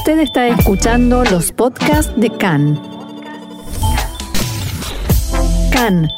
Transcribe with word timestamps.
Usted 0.00 0.20
está 0.20 0.48
escuchando 0.48 1.24
los 1.24 1.52
podcasts 1.52 2.10
de 2.16 2.30
CAN. 2.30 2.80
CAN, 5.70 6.08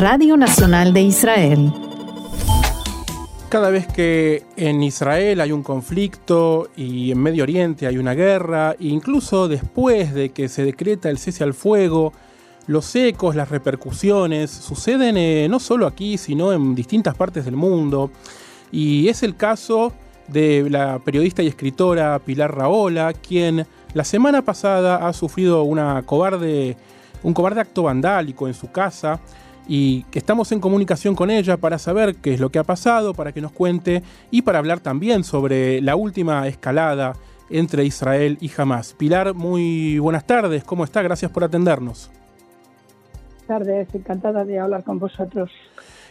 Radio 0.00 0.36
Nacional 0.36 0.92
de 0.92 1.02
Israel. 1.02 1.72
Cada 3.48 3.70
vez 3.70 3.86
que 3.86 4.42
en 4.56 4.82
Israel 4.82 5.40
hay 5.40 5.52
un 5.52 5.62
conflicto 5.62 6.70
y 6.76 7.12
en 7.12 7.22
Medio 7.22 7.44
Oriente 7.44 7.86
hay 7.86 7.98
una 7.98 8.14
guerra, 8.14 8.74
incluso 8.80 9.46
después 9.46 10.12
de 10.12 10.30
que 10.30 10.48
se 10.48 10.64
decreta 10.64 11.08
el 11.08 11.18
cese 11.18 11.44
al 11.44 11.54
fuego, 11.54 12.12
los 12.66 12.96
ecos, 12.96 13.36
las 13.36 13.48
repercusiones 13.48 14.50
suceden 14.50 15.16
eh, 15.16 15.46
no 15.48 15.60
solo 15.60 15.86
aquí, 15.86 16.18
sino 16.18 16.52
en 16.52 16.74
distintas 16.74 17.14
partes 17.14 17.44
del 17.44 17.54
mundo. 17.54 18.10
Y 18.72 19.06
es 19.06 19.22
el 19.22 19.36
caso 19.36 19.92
de 20.32 20.68
la 20.70 20.98
periodista 20.98 21.42
y 21.42 21.48
escritora 21.48 22.18
Pilar 22.18 22.56
Raola, 22.56 23.12
quien 23.12 23.66
la 23.94 24.04
semana 24.04 24.42
pasada 24.42 25.06
ha 25.06 25.12
sufrido 25.12 25.64
una 25.64 26.02
cobarde, 26.02 26.76
un 27.22 27.34
cobarde 27.34 27.60
acto 27.60 27.82
vandálico 27.84 28.48
en 28.48 28.54
su 28.54 28.72
casa 28.72 29.20
y 29.68 30.02
que 30.04 30.18
estamos 30.18 30.50
en 30.52 30.60
comunicación 30.60 31.14
con 31.14 31.30
ella 31.30 31.56
para 31.56 31.78
saber 31.78 32.16
qué 32.16 32.34
es 32.34 32.40
lo 32.40 32.50
que 32.50 32.58
ha 32.58 32.64
pasado, 32.64 33.14
para 33.14 33.32
que 33.32 33.40
nos 33.40 33.52
cuente 33.52 34.02
y 34.30 34.42
para 34.42 34.58
hablar 34.58 34.80
también 34.80 35.24
sobre 35.24 35.80
la 35.80 35.94
última 35.94 36.48
escalada 36.48 37.14
entre 37.50 37.84
Israel 37.84 38.38
y 38.40 38.50
Hamas. 38.56 38.94
Pilar, 38.94 39.34
muy 39.34 39.98
buenas 39.98 40.26
tardes, 40.26 40.64
¿cómo 40.64 40.84
está? 40.84 41.02
Gracias 41.02 41.30
por 41.30 41.44
atendernos. 41.44 42.10
Buenas 43.46 43.66
tardes, 43.66 43.94
encantada 43.94 44.44
de 44.44 44.58
hablar 44.58 44.84
con 44.84 44.98
vosotros. 44.98 45.50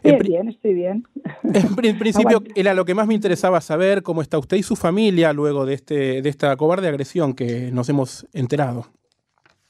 Bien, 0.04 0.20
bien, 0.20 0.50
estoy 0.50 0.74
bien. 0.74 1.04
En 1.84 2.00
principio 2.00 2.42
era 2.56 2.74
lo 2.74 2.86
que 2.86 2.94
más 2.94 3.08
me 3.08 3.14
interesaba 3.14 3.62
saber, 3.62 4.04
cómo 4.04 4.22
está 4.22 4.38
usted 4.38 4.58
y 4.58 4.64
su 4.64 4.76
familia 4.76 5.34
luego 5.34 5.66
de, 5.66 5.74
este, 5.74 6.22
de 6.22 6.30
esta 6.30 6.56
cobarde 6.56 6.88
agresión 6.88 7.34
que 7.34 7.72
nos 7.72 7.90
hemos 7.90 8.28
enterado. 8.34 8.86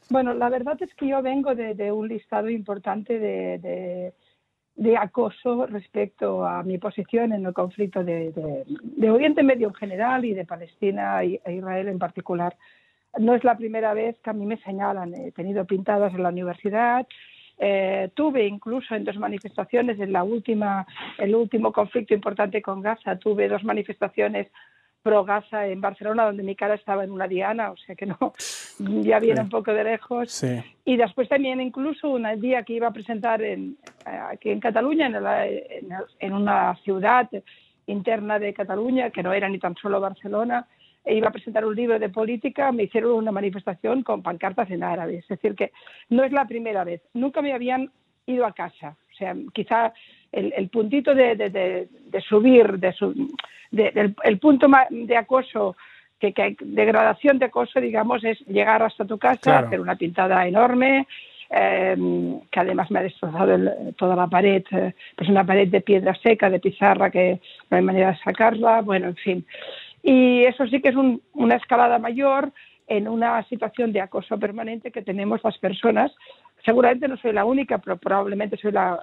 Bueno, 0.09 0.33
la 0.33 0.49
verdad 0.49 0.77
es 0.81 0.93
que 0.95 1.07
yo 1.07 1.21
vengo 1.21 1.55
de, 1.55 1.91
un 1.91 2.09
listado 2.09 2.49
importante 2.49 3.17
de, 3.17 4.13
de, 4.75 4.97
acoso 4.97 5.65
respecto 5.67 6.45
a 6.45 6.63
mi 6.63 6.77
posición 6.77 7.31
en 7.31 7.45
el 7.45 7.53
conflicto 7.53 8.03
de, 8.03 8.33
Oriente 9.09 9.41
Medio 9.41 9.69
en 9.69 9.73
general 9.73 10.25
y 10.25 10.33
de 10.33 10.45
Palestina 10.45 11.23
e 11.23 11.39
Israel 11.47 11.87
en 11.87 11.97
particular. 11.97 12.57
No 13.17 13.35
es 13.35 13.43
la 13.45 13.55
primera 13.55 13.93
vez 13.93 14.17
que 14.21 14.29
a 14.29 14.33
mí 14.33 14.45
me 14.45 14.57
señalan. 14.57 15.13
He 15.13 15.31
tenido 15.31 15.65
pintadas 15.65 16.13
en 16.13 16.23
la 16.23 16.29
universidad, 16.29 17.07
eh, 17.63 18.09
tuve 18.15 18.47
incluso 18.47 18.95
en 18.95 19.03
dos 19.05 19.17
manifestaciones, 19.17 19.99
en 19.99 20.11
la 20.11 20.23
última, 20.23 20.87
el 21.19 21.35
último 21.35 21.71
conflicto 21.71 22.15
importante 22.15 22.59
con 22.59 22.81
Gaza, 22.81 23.17
tuve 23.17 23.47
dos 23.47 23.63
manifestaciones 23.63 24.47
pro 25.03 25.23
Gaza 25.23 25.67
en 25.67 25.79
Barcelona, 25.79 26.25
donde 26.25 26.41
mi 26.41 26.55
cara 26.55 26.73
estaba 26.73 27.03
en 27.03 27.11
una 27.11 27.27
diana, 27.27 27.69
o 27.69 27.77
sea 27.77 27.93
que 27.93 28.07
no, 28.07 28.17
ya 28.79 29.19
viene 29.19 29.41
un 29.41 29.49
poco 29.49 29.73
de 29.73 29.83
lejos. 29.83 30.43
Y 30.85 30.97
después 30.97 31.29
también 31.29 31.61
incluso 31.61 32.09
un 32.09 32.25
día 32.39 32.63
que 32.63 32.73
iba 32.73 32.87
a 32.87 32.93
presentar 32.93 33.43
en, 33.43 33.77
aquí 34.05 34.49
en 34.49 34.59
Cataluña, 34.59 35.05
en, 35.05 35.89
en 36.19 36.33
una 36.33 36.75
ciudad 36.83 37.29
interna 37.85 38.39
de 38.39 38.55
Cataluña, 38.55 39.11
que 39.11 39.21
no 39.21 39.33
era 39.33 39.47
ni 39.47 39.59
tan 39.59 39.75
solo 39.75 40.01
Barcelona, 40.01 40.67
iba 41.05 41.29
a 41.29 41.31
presentar 41.31 41.65
un 41.65 41.75
libro 41.75 41.97
de 41.97 42.09
política, 42.09 42.71
me 42.71 42.83
hicieron 42.83 43.13
una 43.13 43.31
manifestación 43.31 44.03
con 44.03 44.21
pancartas 44.21 44.69
en 44.69 44.83
árabe. 44.83 45.17
Es 45.17 45.27
decir, 45.27 45.55
que 45.55 45.71
no 46.09 46.23
es 46.23 46.31
la 46.31 46.45
primera 46.45 46.83
vez. 46.83 47.01
Nunca 47.13 47.41
me 47.41 47.53
habían 47.53 47.91
ido 48.25 48.45
a 48.45 48.53
casa. 48.53 48.95
O 49.11 49.15
sea, 49.15 49.35
quizá 49.53 49.93
el, 50.31 50.69
puntito 50.69 51.13
de, 51.13 51.35
de, 51.35 52.21
subir, 52.21 52.79
de 52.79 52.93
el, 54.23 54.39
punto 54.39 54.67
de 54.89 55.17
acoso, 55.17 55.75
que, 56.19 56.33
que, 56.33 56.55
degradación 56.59 57.39
de 57.39 57.45
acoso, 57.45 57.79
digamos, 57.79 58.23
es 58.23 58.39
llegar 58.47 58.81
hasta 58.83 59.05
tu 59.05 59.17
casa, 59.17 59.59
hacer 59.59 59.79
una 59.79 59.95
pintada 59.95 60.47
enorme, 60.47 61.07
em, 61.49 62.39
que 62.49 62.59
además 62.59 62.89
me 62.91 62.99
ha 62.99 63.03
destrozado 63.03 63.57
toda 63.97 64.15
la 64.15 64.27
pared, 64.27 64.63
eh, 64.71 64.93
pues 65.15 65.29
una 65.29 65.45
pared 65.45 65.67
de 65.67 65.81
piedra 65.81 66.15
seca, 66.15 66.49
de 66.49 66.59
pizarra, 66.59 67.09
que 67.09 67.41
no 67.69 67.77
hay 67.77 67.83
manera 67.83 68.11
de 68.11 68.17
sacarla, 68.19 68.81
bueno, 68.81 69.07
en 69.07 69.15
fin. 69.15 69.45
Y 70.03 70.43
eso 70.45 70.65
sí 70.67 70.81
que 70.81 70.89
es 70.89 70.95
una 70.95 71.55
escalada 71.55 71.99
mayor 71.99 72.51
en 72.87 73.07
una 73.07 73.41
situación 73.43 73.93
de 73.93 74.01
acoso 74.01 74.37
permanente 74.37 74.91
que 74.91 75.01
tenemos 75.01 75.41
las 75.43 75.57
personas. 75.57 76.11
Seguramente 76.65 77.07
no 77.07 77.15
soy 77.17 77.31
la 77.31 77.45
única, 77.45 77.77
pero 77.77 77.95
probablemente 77.97 78.57
soy 78.57 78.73
la, 78.73 78.99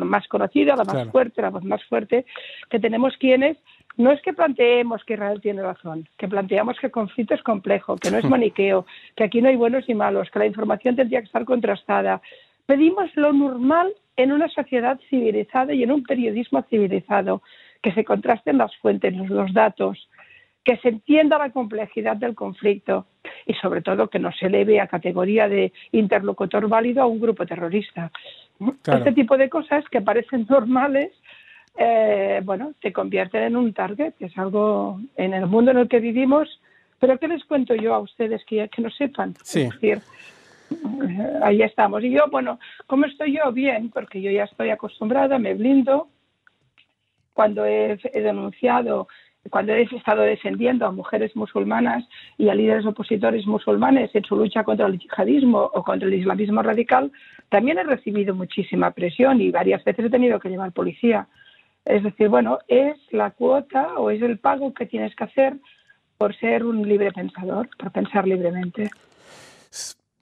más 0.00 0.28
conocida, 0.28 0.76
la 0.76 0.84
más 0.84 1.08
fuerte, 1.08 1.42
la 1.42 1.50
voz 1.50 1.64
más 1.64 1.82
fuerte, 1.84 2.24
que 2.70 2.78
tenemos 2.78 3.16
quienes 3.18 3.56
no 3.96 4.12
es 4.12 4.22
que 4.22 4.32
planteemos 4.32 5.04
que 5.04 5.14
Israel 5.14 5.40
tiene 5.40 5.60
razón, 5.60 6.08
que 6.16 6.28
planteamos 6.28 6.78
que 6.78 6.86
el 6.86 6.92
conflicto 6.92 7.34
es 7.34 7.42
complejo, 7.42 7.96
que 7.96 8.10
no 8.10 8.18
es 8.18 8.24
maniqueo, 8.30 8.86
que 9.16 9.24
aquí 9.24 9.42
no 9.42 9.48
hay 9.48 9.56
buenos 9.56 9.88
y 9.88 9.94
malos, 9.94 10.30
que 10.30 10.38
la 10.38 10.46
información 10.46 10.96
tendría 10.96 11.20
que 11.20 11.26
estar 11.26 11.44
contrastada. 11.44 12.22
Pedimos 12.66 13.10
lo 13.16 13.32
normal 13.32 13.92
en 14.16 14.32
una 14.32 14.48
sociedad 14.48 15.00
civilizada 15.10 15.74
y 15.74 15.82
en 15.82 15.90
un 15.90 16.04
periodismo 16.04 16.62
civilizado, 16.70 17.42
que 17.82 17.92
se 17.92 18.04
contrasten 18.04 18.58
las 18.58 18.74
fuentes, 18.76 19.14
los 19.28 19.52
datos, 19.52 20.08
que 20.64 20.76
se 20.78 20.88
entienda 20.88 21.38
la 21.38 21.50
complejidad 21.50 22.16
del 22.16 22.34
conflicto 22.34 23.06
y 23.46 23.54
sobre 23.54 23.82
todo 23.82 24.08
que 24.08 24.18
no 24.18 24.32
se 24.32 24.46
eleve 24.46 24.80
a 24.80 24.86
categoría 24.86 25.48
de 25.48 25.72
interlocutor 25.90 26.68
válido 26.68 27.02
a 27.02 27.06
un 27.06 27.20
grupo 27.20 27.44
terrorista. 27.46 28.10
Este 28.86 29.12
tipo 29.12 29.36
de 29.36 29.48
cosas 29.48 29.84
que 29.90 30.00
parecen 30.00 30.46
normales, 30.50 31.12
eh, 31.76 32.40
bueno, 32.44 32.74
te 32.80 32.92
convierten 32.92 33.42
en 33.42 33.56
un 33.56 33.72
target, 33.72 34.14
que 34.14 34.26
es 34.26 34.38
algo 34.38 35.00
en 35.16 35.34
el 35.34 35.46
mundo 35.46 35.72
en 35.72 35.78
el 35.78 35.88
que 35.88 35.98
vivimos, 35.98 36.60
pero 37.00 37.18
¿qué 37.18 37.26
les 37.26 37.44
cuento 37.44 37.74
yo 37.74 37.94
a 37.94 37.98
ustedes 37.98 38.44
que, 38.44 38.68
que 38.68 38.82
no 38.82 38.90
sepan? 38.90 39.34
Sí. 39.42 39.62
Es 39.62 39.70
decir, 39.70 40.00
ahí 41.42 41.62
estamos. 41.62 42.04
Y 42.04 42.12
yo, 42.12 42.26
bueno, 42.30 42.60
¿cómo 42.86 43.06
estoy 43.06 43.36
yo? 43.36 43.50
Bien, 43.50 43.90
porque 43.90 44.22
yo 44.22 44.30
ya 44.30 44.44
estoy 44.44 44.70
acostumbrada, 44.70 45.38
me 45.38 45.54
blindo. 45.54 46.08
Cuando 47.32 47.64
he 47.64 47.98
denunciado 48.14 49.08
cuando 49.50 49.72
he 49.72 49.82
estado 49.82 50.22
defendiendo 50.22 50.86
a 50.86 50.92
mujeres 50.92 51.34
musulmanas 51.34 52.04
y 52.38 52.48
a 52.48 52.54
líderes 52.54 52.86
opositores 52.86 53.46
musulmanes 53.46 54.14
en 54.14 54.24
su 54.24 54.36
lucha 54.36 54.64
contra 54.64 54.86
el 54.86 54.98
yihadismo 54.98 55.70
o 55.74 55.82
contra 55.82 56.08
el 56.08 56.14
islamismo 56.14 56.62
radical, 56.62 57.10
también 57.48 57.78
he 57.78 57.84
recibido 57.84 58.34
muchísima 58.34 58.92
presión 58.92 59.40
y 59.40 59.50
varias 59.50 59.82
veces 59.84 60.06
he 60.06 60.10
tenido 60.10 60.38
que 60.38 60.48
llevar 60.48 60.72
policía. 60.72 61.26
Es 61.84 62.02
decir, 62.04 62.28
bueno, 62.28 62.58
es 62.68 62.96
la 63.10 63.32
cuota 63.32 63.94
o 63.96 64.10
es 64.10 64.22
el 64.22 64.38
pago 64.38 64.72
que 64.72 64.86
tienes 64.86 65.14
que 65.16 65.24
hacer 65.24 65.56
por 66.16 66.36
ser 66.36 66.64
un 66.64 66.86
libre 66.86 67.10
pensador, 67.10 67.68
por 67.76 67.90
pensar 67.90 68.28
libremente. 68.28 68.90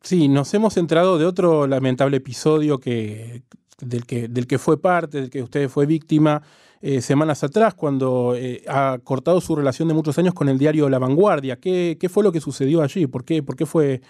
Sí, 0.02 0.28
nos 0.28 0.54
hemos 0.54 0.78
enterado 0.78 1.19
de 1.19 1.26
otro 1.26 1.66
lamentable 1.66 2.16
episodio 2.16 2.78
que, 2.78 3.42
del, 3.80 4.06
que, 4.06 4.28
del 4.28 4.46
que 4.46 4.58
fue 4.58 4.80
parte, 4.80 5.20
del 5.20 5.30
que 5.30 5.42
usted 5.42 5.68
fue 5.68 5.86
víctima, 5.86 6.42
eh, 6.82 7.00
semanas 7.02 7.44
atrás, 7.44 7.74
cuando 7.74 8.34
eh, 8.34 8.62
ha 8.66 8.98
cortado 9.04 9.41
su 9.41 9.54
relación 9.54 9.88
de 9.88 9.94
muchos 9.94 10.18
años 10.18 10.32
con 10.32 10.48
el 10.48 10.58
diario 10.58 10.88
La 10.88 10.98
Vanguardia. 10.98 11.56
¿Qué, 11.56 11.98
qué 12.00 12.08
fue 12.08 12.24
lo 12.24 12.32
que 12.32 12.40
sucedió 12.40 12.82
allí? 12.82 13.06
¿Por 13.06 13.24
qué, 13.24 13.42
por 13.42 13.54
qué 13.54 13.66
fue 13.66 14.00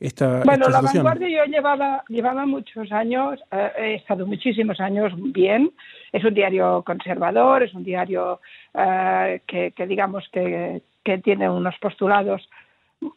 esta 0.00 0.42
Bueno, 0.44 0.68
La 0.68 0.80
Vanguardia 0.80 1.28
yo 1.28 1.44
llevaba, 1.44 2.02
llevaba 2.08 2.44
muchos 2.44 2.90
años, 2.90 3.38
eh, 3.52 3.70
he 3.78 3.94
estado 3.94 4.26
muchísimos 4.26 4.80
años 4.80 5.12
bien. 5.16 5.70
Es 6.12 6.24
un 6.24 6.34
diario 6.34 6.82
conservador, 6.84 7.62
es 7.62 7.72
un 7.74 7.84
diario 7.84 8.40
que, 8.74 9.72
que, 9.76 9.86
digamos 9.86 10.24
que, 10.32 10.82
que 11.04 11.18
tiene 11.18 11.48
unos 11.48 11.74
postulados 11.80 12.48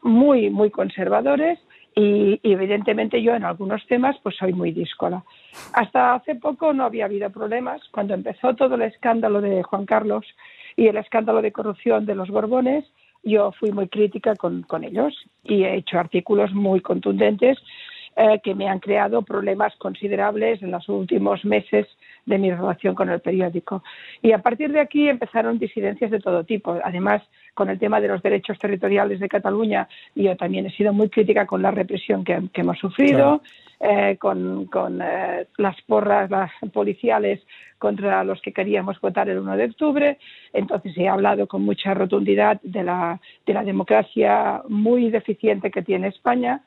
muy, 0.03 0.50
muy 0.50 0.69
conservadores 0.69 1.59
y, 1.96 2.40
evidentemente 2.44 3.22
yo 3.22 3.36
en 3.36 3.44
algunos 3.44 3.86
temas 3.88 4.16
pues 4.24 4.36
soy 4.38 4.54
muy 4.54 4.72
díscola. 4.72 5.24
Hasta 5.74 6.16
hace 6.16 6.36
poco 6.36 6.74
no 6.74 6.86
había 6.86 7.06
habido 7.06 7.30
problemas. 7.30 7.82
Cuando 7.92 8.14
empezó 8.14 8.56
todo 8.56 8.76
el 8.76 8.84
escándalo 8.84 9.42
de 9.42 9.64
Juan 9.64 9.86
Carlos 9.86 10.26
y 10.76 10.88
el 10.88 10.98
escándalo 10.98 11.42
de 11.42 11.52
corrupción 11.52 12.06
de 12.06 12.16
los 12.16 12.30
Borbones, 12.30 12.86
yo 13.24 13.52
fui 13.52 13.72
muy 13.72 13.90
crítica 13.90 14.36
con, 14.36 14.63
con 14.63 14.84
ellos 14.84 15.13
y 15.44 15.63
he 15.63 15.75
hecho 15.75 16.00
artículos 16.00 16.54
muy 16.54 16.80
contundentes 16.80 17.58
eh, 18.16 18.42
que 18.44 18.54
me 18.54 18.68
han 18.68 18.80
creado 18.80 19.22
problemas 19.22 19.74
considerables 19.78 20.62
en 20.62 20.72
los 20.72 20.90
últimos 20.90 21.46
meses 21.46 21.88
de 22.25 22.38
mi 22.38 22.52
relación 22.52 22.96
con 22.96 23.10
el 23.10 23.22
periódico. 23.22 23.81
Y 24.22 24.34
a 24.34 24.40
partir 24.40 24.72
de 24.72 24.81
aquí 24.81 25.08
empezaron 25.08 25.58
disidencias 25.58 26.12
de 26.12 26.19
todo 26.19 26.44
tipo. 26.44 26.78
Además, 26.84 27.22
con 27.54 27.69
el 27.69 27.80
tema 27.80 28.00
de 28.00 28.07
los 28.07 28.22
derechos 28.22 28.57
territoriales 28.60 29.19
de 29.19 29.30
Cataluña, 29.30 29.88
yo 30.16 30.36
también 30.38 30.66
he 30.66 30.72
sido 30.72 30.94
muy 30.94 31.10
crítica 31.10 31.46
con 31.46 31.62
la 31.62 31.72
represión 31.72 32.24
que, 32.24 32.40
hemos 32.54 32.78
sufrido, 32.78 33.42
eh, 33.80 34.18
con, 34.18 34.68
eh, 35.01 35.48
las 35.57 35.81
porras 35.84 36.30
las 36.30 36.51
policiales 36.72 37.42
contra 37.78 38.24
los 38.24 38.42
que 38.42 38.51
queríamos 38.51 39.00
votar 39.00 39.30
el 39.30 39.40
1 39.40 39.57
de 39.57 39.66
octubre. 39.66 40.18
Entonces 40.54 40.98
he 40.98 41.07
hablado 41.07 41.48
con 41.48 41.63
mucha 41.63 41.94
rotundidad 41.94 42.60
de 42.62 42.84
la, 42.84 43.19
de 43.46 43.54
la 43.54 43.63
democracia 43.63 44.62
muy 44.68 45.10
deficiente 45.10 45.72
que 45.72 45.81
tiene 45.81 46.10
España 46.10 46.62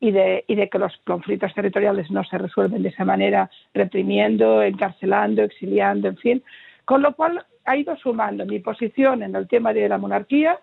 y 0.00 0.10
de, 0.10 0.44
y 0.46 0.54
de 0.54 0.68
que 0.68 0.78
los 0.78 0.92
conflictos 1.04 1.54
territoriales 1.54 2.10
no 2.10 2.22
se 2.24 2.36
resuelven 2.38 2.82
de 2.82 2.90
esa 2.90 3.04
manera, 3.04 3.50
reprimiendo, 3.72 4.62
encarcelando, 4.62 5.42
exiliando, 5.42 6.08
en 6.08 6.16
fin. 6.16 6.42
Con 6.86 7.02
lo 7.02 7.14
cual 7.14 7.44
ha 7.64 7.76
ido 7.76 7.96
sumando 7.96 8.46
mi 8.46 8.60
posición 8.60 9.24
en 9.24 9.34
el 9.34 9.48
tema 9.48 9.74
de 9.74 9.88
la 9.88 9.98
monarquía, 9.98 10.58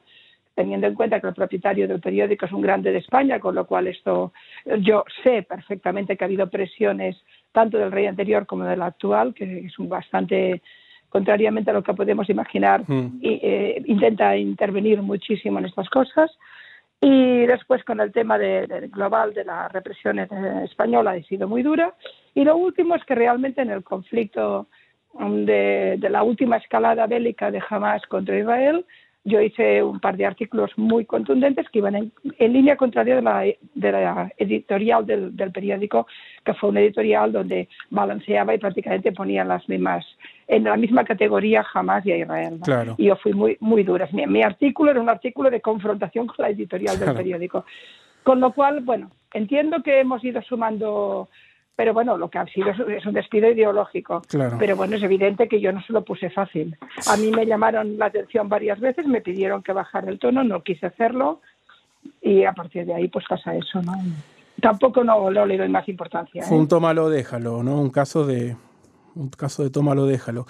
teniendo 0.55 0.87
en 0.87 0.95
cuenta 0.95 1.19
que 1.19 1.27
el 1.27 1.33
propietario 1.33 1.85
del 1.87 1.99
periódico 1.99 2.45
es 2.45 2.51
un 2.53 2.61
grande 2.61 2.91
de 2.91 2.99
España, 2.99 3.39
con 3.39 3.55
lo 3.55 3.67
cual 3.67 3.87
esto 3.87 4.31
yo 4.79 5.03
sé 5.21 5.43
perfectamente 5.43 6.15
que 6.15 6.23
ha 6.23 6.27
habido 6.27 6.49
presiones 6.49 7.17
tanto 7.51 7.77
del 7.77 7.91
rey 7.91 8.05
anterior 8.05 8.45
como 8.45 8.63
del 8.63 8.81
actual, 8.81 9.33
que 9.33 9.65
es 9.65 9.77
un 9.77 9.89
bastante 9.89 10.61
contrariamente 11.09 11.71
a 11.71 11.73
lo 11.73 11.83
que 11.83 11.93
podemos 11.93 12.29
imaginar, 12.29 12.83
mm. 12.87 13.19
y, 13.21 13.39
eh, 13.43 13.83
intenta 13.85 14.37
intervenir 14.37 15.01
muchísimo 15.01 15.59
en 15.59 15.65
estas 15.65 15.89
cosas. 15.89 16.31
Y 17.01 17.45
después 17.47 17.83
con 17.83 17.99
el 17.99 18.13
tema 18.13 18.37
de, 18.37 18.89
global 18.89 19.33
de 19.33 19.43
la 19.43 19.67
represión 19.67 20.19
española 20.19 21.11
ha 21.11 21.21
sido 21.23 21.49
muy 21.49 21.61
dura. 21.61 21.93
Y 22.33 22.45
lo 22.45 22.55
último 22.55 22.95
es 22.95 23.03
que 23.03 23.13
realmente 23.13 23.61
en 23.61 23.71
el 23.71 23.83
conflicto 23.83 24.67
de, 25.19 25.95
de 25.97 26.09
la 26.09 26.23
última 26.23 26.57
escalada 26.57 27.07
bélica 27.07 27.51
de 27.51 27.61
Hamas 27.69 28.05
contra 28.07 28.37
Israel, 28.37 28.85
yo 29.25 29.39
hice 29.39 29.81
un 29.81 29.99
par 29.99 30.17
de 30.17 30.25
artículos 30.25 30.71
muy 30.75 31.05
contundentes 31.05 31.69
que 31.69 31.79
iban 31.79 31.95
en, 31.95 32.53
línea 32.53 32.75
contraria 32.75 33.15
de 33.15 33.21
la, 33.21 33.43
de 33.73 33.91
la 33.91 34.31
editorial 34.37 35.05
del, 35.05 35.51
periódico, 35.53 36.07
que 36.43 36.53
fue 36.53 36.69
una 36.69 36.81
editorial 36.81 37.31
donde 37.31 37.69
balanceaba 37.89 38.53
y 38.53 38.57
prácticamente 38.57 39.13
ponía 39.13 39.45
las 39.45 39.67
mismas, 39.69 40.05
en 40.47 40.65
la 40.65 40.75
misma 40.75 41.05
categoría 41.05 41.63
jamás 41.63 42.05
y 42.05 42.11
a 42.11 42.17
Israel. 42.17 42.59
Y 42.97 43.05
yo 43.05 43.15
fui 43.15 43.33
muy, 43.33 43.57
muy 43.61 43.83
dura. 43.83 44.09
Mi, 44.11 44.43
artículo 44.43 44.91
era 44.91 44.99
un 44.99 45.09
artículo 45.09 45.49
de 45.49 45.61
confrontación 45.61 46.27
con 46.27 46.37
la 46.39 46.49
editorial 46.49 46.99
del 46.99 47.15
periódico. 47.15 47.65
Con 48.23 48.41
lo 48.41 48.51
cual, 48.51 48.81
bueno, 48.81 49.09
entiendo 49.33 49.81
que 49.83 50.01
hemos 50.01 50.23
ido 50.23 50.41
sumando 50.41 51.29
pero 51.75 51.93
bueno, 51.93 52.17
lo 52.17 52.29
que 52.29 52.37
ha 52.37 52.45
sido 52.45 52.69
es 52.69 53.05
un 53.05 53.13
despido 53.13 53.49
ideológico. 53.49 54.21
Pero 54.59 54.75
bueno, 54.75 54.95
es 54.95 55.03
evidente 55.03 55.47
que 55.47 55.59
yo 55.59 55.71
no 55.71 55.81
se 55.81 55.93
lo 55.93 56.03
puse 56.03 56.29
fácil. 56.29 56.77
A 57.07 57.17
mí 57.17 57.31
me 57.31 57.45
llamaron 57.45 57.97
la 57.97 58.07
atención 58.07 58.47
varias 58.47 58.79
veces, 58.79 59.07
me 59.07 59.21
pidieron 59.21 59.63
que 59.63 59.73
bajara 59.73 60.09
el 60.09 60.19
tono, 60.19 60.43
no 60.43 60.61
quise 60.61 60.85
hacerlo 60.85 61.41
y 62.21 62.43
a 62.43 62.53
partir 62.53 62.85
de 62.85 62.93
ahí 62.93 63.07
pues 63.07 63.25
pasa 63.27 63.55
eso, 63.55 63.81
¿no? 63.81 63.93
Tampoco 64.61 65.03
no, 65.03 65.29
le 65.29 65.57
doy 65.57 65.69
más 65.69 65.87
importancia. 65.89 66.43
Fue 66.43 66.57
un 66.57 66.65
¿eh? 66.65 66.67
tómalo, 66.67 67.09
déjalo, 67.09 67.63
¿no? 67.63 67.81
Un 67.81 67.89
caso 67.89 68.25
de 68.25 68.55
un 69.15 69.29
caso 69.29 69.63
de 69.63 69.69
tómalo, 69.69 70.05
déjalo. 70.05 70.45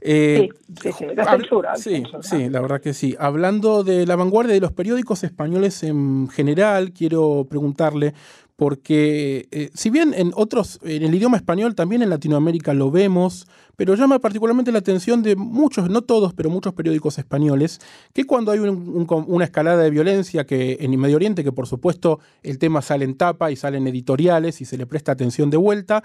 Eh, 0.00 0.48
sí, 0.80 0.92
sí, 0.92 1.06
la 1.14 1.24
censura. 1.24 1.76
Sí, 1.76 2.02
sí, 2.20 2.48
la 2.48 2.60
verdad 2.60 2.80
que 2.80 2.94
sí. 2.94 3.16
Hablando 3.18 3.84
de 3.84 4.06
la 4.06 4.16
vanguardia 4.16 4.54
de 4.54 4.60
los 4.60 4.72
periódicos 4.72 5.24
españoles 5.24 5.82
en 5.82 6.28
general, 6.28 6.92
quiero 6.92 7.46
preguntarle 7.48 8.14
porque 8.58 9.46
eh, 9.52 9.70
si 9.72 9.88
bien 9.88 10.12
en 10.14 10.32
otros, 10.34 10.80
en 10.82 11.04
el 11.04 11.14
idioma 11.14 11.36
español 11.36 11.76
también 11.76 12.02
en 12.02 12.10
Latinoamérica 12.10 12.74
lo 12.74 12.90
vemos, 12.90 13.46
pero 13.76 13.94
llama 13.94 14.18
particularmente 14.18 14.72
la 14.72 14.80
atención 14.80 15.22
de 15.22 15.36
muchos, 15.36 15.88
no 15.88 16.02
todos, 16.02 16.34
pero 16.34 16.50
muchos 16.50 16.74
periódicos 16.74 17.18
españoles, 17.18 17.78
que 18.12 18.24
cuando 18.24 18.50
hay 18.50 18.58
una 18.58 19.44
escalada 19.44 19.80
de 19.80 19.90
violencia 19.90 20.44
que 20.44 20.78
en 20.80 20.98
Medio 20.98 21.14
Oriente, 21.14 21.44
que 21.44 21.52
por 21.52 21.68
supuesto 21.68 22.18
el 22.42 22.58
tema 22.58 22.82
sale 22.82 23.04
en 23.04 23.16
tapa 23.16 23.52
y 23.52 23.54
salen 23.54 23.86
editoriales 23.86 24.60
y 24.60 24.64
se 24.64 24.76
le 24.76 24.86
presta 24.86 25.12
atención 25.12 25.50
de 25.50 25.56
vuelta, 25.56 26.02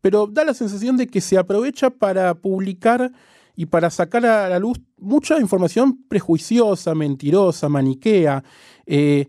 pero 0.00 0.28
da 0.28 0.44
la 0.44 0.54
sensación 0.54 0.96
de 0.96 1.08
que 1.08 1.20
se 1.20 1.36
aprovecha 1.36 1.90
para 1.90 2.34
publicar 2.34 3.10
y 3.56 3.66
para 3.66 3.90
sacar 3.90 4.24
a 4.24 4.48
la 4.48 4.60
luz 4.60 4.78
mucha 4.96 5.40
información 5.40 6.04
prejuiciosa, 6.06 6.94
mentirosa, 6.94 7.68
maniquea. 7.68 8.44
Eh, 8.86 9.26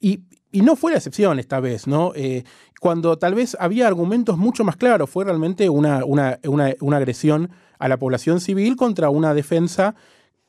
y, 0.00 0.20
y 0.52 0.62
no 0.62 0.76
fue 0.76 0.92
la 0.92 0.98
excepción 0.98 1.38
esta 1.38 1.60
vez, 1.60 1.86
¿no? 1.86 2.12
Eh, 2.14 2.44
cuando 2.80 3.18
tal 3.18 3.34
vez 3.34 3.56
había 3.58 3.86
argumentos 3.86 4.38
mucho 4.38 4.64
más 4.64 4.76
claros, 4.76 5.10
fue 5.10 5.24
realmente 5.24 5.68
una, 5.68 6.04
una, 6.04 6.38
una, 6.44 6.96
agresión 6.96 7.50
a 7.78 7.88
la 7.88 7.98
población 7.98 8.40
civil 8.40 8.76
contra 8.76 9.10
una 9.10 9.34
defensa 9.34 9.94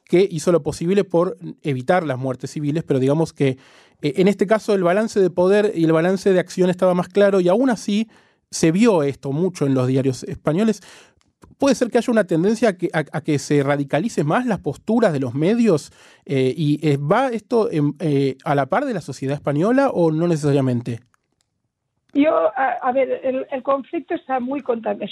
que 0.05 0.27
hizo 0.29 0.51
lo 0.51 0.63
posible 0.63 1.03
por 1.03 1.37
evitar 1.63 2.05
las 2.05 2.17
muertes 2.17 2.51
civiles, 2.51 2.83
pero 2.83 2.99
digamos 2.99 3.33
que 3.33 3.57
eh, 4.01 4.13
en 4.17 4.27
este 4.27 4.47
caso 4.47 4.73
el 4.73 4.83
balance 4.83 5.19
de 5.19 5.29
poder 5.29 5.73
y 5.75 5.83
el 5.85 5.91
balance 5.91 6.31
de 6.31 6.39
acción 6.39 6.69
estaba 6.69 6.93
más 6.93 7.09
claro 7.09 7.39
y 7.39 7.49
aún 7.49 7.69
así 7.69 8.07
se 8.51 8.71
vio 8.71 9.03
esto 9.03 9.31
mucho 9.31 9.65
en 9.65 9.73
los 9.73 9.87
diarios 9.87 10.23
españoles 10.23 10.81
puede 11.57 11.75
ser 11.75 11.89
que 11.89 11.97
haya 11.97 12.11
una 12.11 12.25
tendencia 12.25 12.69
a 12.69 13.21
que, 13.21 13.39
se 13.39 13.63
radicalice 13.63 14.23
más 14.23 14.45
las 14.45 14.59
posturas 14.59 15.13
de 15.13 15.19
los 15.19 15.33
medios 15.33 15.91
eh, 16.25 16.53
y 16.55 16.79
eh, 16.87 16.97
va 16.97 17.29
esto 17.29 17.69
eh, 17.71 18.37
a 18.43 18.55
la 18.55 18.65
par 18.67 18.85
de 18.85 18.93
la 18.93 19.01
sociedad 19.01 19.35
española 19.35 19.89
o 19.89 20.11
no 20.11 20.27
necesariamente. 20.27 20.99
Yo, 22.13 22.51
a, 22.55 22.91
ver, 22.93 23.21
el, 23.51 23.63
conflicto 23.63 24.15
está 24.15 24.39
muy 24.39 24.61
contaminado, 24.61 25.07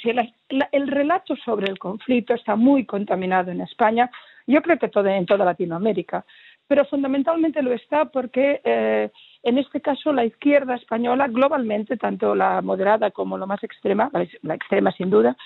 el, 0.71 0.87
relato 0.87 1.35
sobre 1.35 1.69
el 1.69 1.77
conflicto 1.77 2.33
está 2.33 2.55
muy 2.55 2.85
contaminado 2.85 3.51
en 3.51 3.61
España, 3.61 4.09
yo 4.47 4.61
creo 4.63 4.79
que 4.79 4.87
todo, 4.87 5.07
en 5.07 5.25
toda 5.25 5.45
Latinoamérica, 5.45 6.25
pero 6.67 6.83
fundamentalmente 6.85 7.61
lo 7.61 7.73
está 7.73 8.05
porque 8.05 9.11
en 9.45 9.59
este 9.59 9.79
caso, 9.79 10.11
la 10.11 10.25
izquierda 10.25 10.73
española, 10.73 11.27
globalmente, 11.27 11.97
tanto 11.97 12.33
la 12.33 12.63
moderada 12.63 13.11
como 13.11 13.37
la 13.37 13.45
más 13.45 13.63
extrema, 13.63 14.09
la, 14.41 14.55
extrema 14.55 14.91
sin 14.91 15.11
duda, 15.11 15.37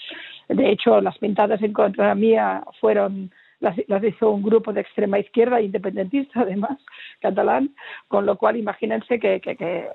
de 0.48 0.72
hecho, 0.72 1.02
las 1.02 1.18
pintadas 1.18 1.62
en 1.62 1.74
contra 1.74 2.16
mía 2.16 2.64
fueron 2.80 3.30
las, 3.60 3.78
hizo 4.06 4.30
un 4.32 4.42
grupo 4.42 4.72
de 4.72 4.80
extrema 4.80 5.20
izquierda, 5.20 5.60
independentista 5.60 6.40
además, 6.44 6.80
catalán, 7.20 7.72
con 8.08 8.26
lo 8.26 8.38
cual 8.38 8.56
imagínense 8.56 9.20
que, 9.20 9.42
eh, 9.46 9.90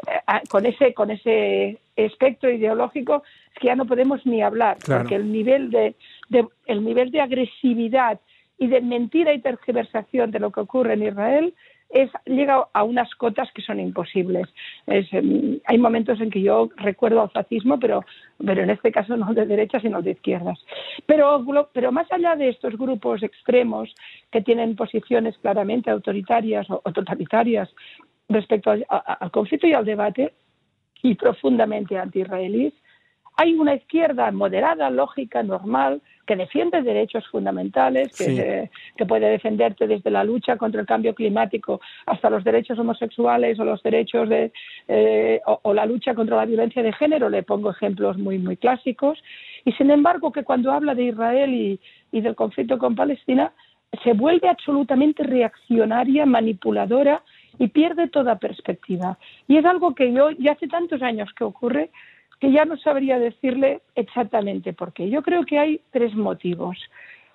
con, 0.50 0.66
ese, 0.66 0.92
con 0.92 1.10
ese 1.10 1.78
espectro 1.96 2.50
ideológico 2.50 3.22
es 3.54 3.58
que 3.58 3.68
ya 3.68 3.74
no 3.74 3.86
podemos 3.86 4.26
ni 4.26 4.42
hablar, 4.42 4.76
porque 4.86 5.14
el 5.14 5.32
nivel 5.32 5.70
de, 5.70 5.94
el 6.66 6.84
nivel 6.84 7.10
de 7.10 7.22
agresividad 7.22 8.20
y 8.58 8.66
de 8.66 8.82
mentira 8.82 9.32
y 9.32 9.40
tergiversación 9.40 10.30
de 10.30 10.40
lo 10.40 10.50
que 10.50 10.60
ocurre 10.60 10.92
en 10.92 11.04
Israel 11.04 11.54
es, 11.94 12.10
llega 12.26 12.68
a 12.72 12.82
unas 12.82 13.14
cotas 13.14 13.50
que 13.52 13.62
son 13.62 13.78
imposibles. 13.80 14.48
Em, 14.86 15.60
hay 15.64 15.78
momentos 15.78 16.20
en 16.20 16.28
que 16.28 16.42
yo 16.42 16.68
recuerdo 16.76 17.22
al 17.22 17.30
fascismo, 17.30 17.78
pero, 17.78 18.04
pero 18.44 18.62
en 18.62 18.70
este 18.70 18.90
caso 18.90 19.16
no 19.16 19.32
de 19.32 19.46
derechas, 19.46 19.82
sino 19.82 20.02
de 20.02 20.10
izquierdas. 20.10 20.58
Pero, 21.06 21.44
pero 21.72 21.92
más 21.92 22.10
allá 22.10 22.34
de 22.34 22.48
estos 22.48 22.76
grupos 22.76 23.22
extremos 23.22 23.94
que 24.32 24.42
tienen 24.42 24.74
posiciones 24.74 25.38
claramente 25.38 25.90
autoritarias 25.90 26.66
o, 26.68 26.80
totalitarias 26.92 27.70
respecto 28.28 28.70
al 28.70 29.30
conflicto 29.30 29.66
y 29.68 29.74
al 29.74 29.84
debate, 29.84 30.34
y 31.02 31.14
profundamente 31.14 31.98
anti-israelíes, 31.98 32.72
hay 33.36 33.54
una 33.54 33.74
izquierda 33.74 34.30
moderada, 34.30 34.90
lógica, 34.90 35.42
normal, 35.42 36.00
que 36.26 36.36
defiende 36.36 36.82
derechos 36.82 37.26
fundamentales, 37.28 38.16
que, 38.16 38.70
puede 39.06 39.28
defenderte 39.28 39.86
desde 39.86 40.10
la 40.10 40.24
lucha 40.24 40.56
contra 40.56 40.80
el 40.80 40.86
cambio 40.86 41.14
climático 41.14 41.80
hasta 42.06 42.30
los 42.30 42.44
derechos 42.44 42.78
homosexuales 42.78 43.58
o 43.60 43.64
los 43.64 43.82
derechos 43.82 44.28
de 44.28 44.52
eh, 44.88 45.40
o, 45.44 45.74
la 45.74 45.84
lucha 45.84 46.14
contra 46.14 46.36
la 46.36 46.46
violencia 46.46 46.82
de 46.82 46.92
género. 46.92 47.28
Le 47.28 47.42
pongo 47.42 47.70
ejemplos 47.70 48.16
muy 48.16 48.38
muy 48.38 48.56
clásicos. 48.56 49.22
Y 49.64 49.72
sin 49.72 49.90
embargo, 49.90 50.32
que 50.32 50.44
cuando 50.44 50.72
habla 50.72 50.94
de 50.94 51.04
Israel 51.04 51.52
y, 51.52 51.80
y 52.12 52.20
del 52.20 52.34
conflicto 52.34 52.78
con 52.78 52.94
Palestina 52.94 53.52
se 54.02 54.12
vuelve 54.12 54.48
absolutamente 54.48 55.22
reaccionaria, 55.22 56.26
manipuladora 56.26 57.22
y 57.58 57.68
pierde 57.68 58.08
toda 58.08 58.38
perspectiva. 58.38 59.18
Y 59.46 59.56
es 59.56 59.64
algo 59.64 59.94
que 59.94 60.12
yo 60.12 60.30
ya 60.30 60.52
hace 60.52 60.66
tantos 60.66 61.02
años 61.02 61.32
que 61.36 61.44
ocurre 61.44 61.90
que 62.44 62.52
ya 62.52 62.66
no 62.66 62.76
sabría 62.76 63.18
decirle 63.18 63.80
exactamente 63.94 64.74
por 64.74 64.92
qué. 64.92 65.08
Yo 65.08 65.22
creo 65.22 65.46
que 65.46 65.58
hay 65.58 65.80
tres 65.90 66.14
motivos. 66.14 66.76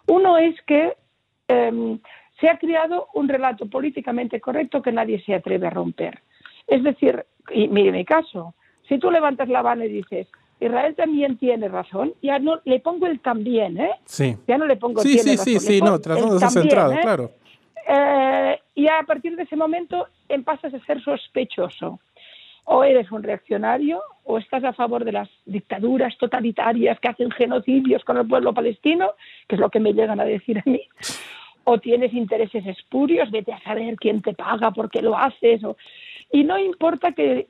Uno 0.05 0.37
es 0.37 0.53
que 0.67 0.93
em, 1.47 1.97
se 2.39 2.47
ha 2.47 2.59
creado 2.59 3.07
un 3.15 3.27
relato 3.27 3.65
políticamente 3.65 4.39
correcto 4.39 4.83
que 4.83 4.91
nadie 4.91 5.19
se 5.23 5.33
atreve 5.33 5.65
a 5.65 5.71
romper. 5.71 6.19
Es 6.67 6.83
decir, 6.83 7.25
y 7.51 7.67
mire 7.69 7.91
mi 7.91 8.05
caso, 8.05 8.53
si 8.87 8.99
tú 8.99 9.09
levantas 9.09 9.49
la 9.49 9.63
mano 9.63 9.83
y 9.83 9.89
dices, 9.89 10.27
Israel 10.59 10.93
también 10.93 11.39
tiene 11.39 11.69
razón, 11.69 12.13
ya 12.21 12.37
no 12.37 12.61
le 12.65 12.79
pongo 12.79 13.07
el 13.07 13.19
también, 13.19 13.79
¿eh? 13.79 13.95
Sí. 14.05 14.37
Ya 14.47 14.59
no 14.59 14.67
le 14.67 14.75
pongo 14.75 15.01
sí, 15.01 15.17
sí, 15.17 15.37
sí, 15.37 15.59
sí, 15.59 15.81
no, 15.81 15.99
tratando 15.99 16.35
de 16.35 16.39
ser 16.41 16.49
centrado, 16.51 16.93
¿eh? 16.93 16.99
claro. 17.01 17.31
Eh, 17.87 18.59
y 18.75 18.87
a 18.87 19.01
partir 19.07 19.35
de 19.35 19.41
ese 19.41 19.55
momento 19.55 20.07
pasas 20.45 20.71
a 20.71 20.85
ser 20.85 21.01
sospechoso 21.01 21.99
o 22.71 22.83
eres 22.83 23.11
un 23.11 23.23
reaccionario 23.23 23.99
o 24.25 24.37
estás 24.37 24.63
a 24.63 24.73
favor 24.73 25.03
de 25.03 25.11
las 25.11 25.27
dictaduras 25.45 26.15
totalitarias 26.19 26.99
que 26.99 27.07
hacen 27.07 27.31
genocidios 27.31 28.03
con 28.03 28.17
el 28.17 28.27
pueblo 28.27 28.53
palestino, 28.53 29.13
que 29.47 29.55
es 29.55 29.59
lo 29.59 29.71
que 29.71 29.79
me 29.79 29.91
llegan 29.91 30.19
a 30.19 30.25
decir 30.25 30.59
a 30.59 30.69
mí, 30.69 30.81
o 31.63 31.79
tienes 31.79 32.13
intereses 32.13 32.63
espurios, 32.67 33.31
vete 33.31 33.53
a 33.53 33.59
saber 33.61 33.95
quién 33.95 34.21
te 34.21 34.33
paga, 34.33 34.69
por 34.69 34.91
qué 34.91 35.01
lo 35.01 35.17
haces. 35.17 35.61
Y 36.31 36.43
no 36.43 36.59
importa 36.59 37.13
que, 37.13 37.47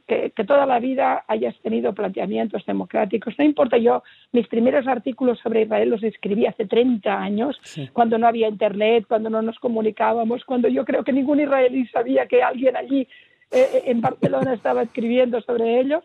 toda 0.47 0.65
la 0.65 0.79
vida 0.79 1.25
hayas 1.27 1.57
tenido 1.59 1.93
planteamientos 1.93 2.65
democráticos, 2.65 3.38
no 3.38 3.43
importa 3.43 3.77
yo, 3.77 4.03
mis 4.31 4.47
primeros 4.47 4.88
artículos 4.88 5.38
sobre 5.39 5.63
Israel 5.63 5.89
los 5.89 6.03
escribí 6.03 6.45
hace 6.45 6.65
30 6.65 7.21
años, 7.21 7.59
cuando 7.91 8.17
no 8.17 8.25
había 8.25 8.47
internet, 8.47 9.03
cuando 9.05 9.29
no 9.29 9.41
nos 9.41 9.59
comunicábamos, 9.59 10.45
cuando 10.45 10.69
yo 10.69 10.85
creo 10.85 11.03
que 11.03 11.11
ningún 11.11 11.41
israelí 11.41 11.85
sabía 11.88 12.25
que 12.25 12.41
alguien 12.41 12.77
allí 12.77 13.05
eh, 13.51 13.70
eh, 13.74 13.84
en 13.86 14.01
Barcelona 14.01 14.53
estaba 14.53 14.84
escribiendo 14.84 15.41
sobre 15.41 15.79
ellos. 15.79 16.03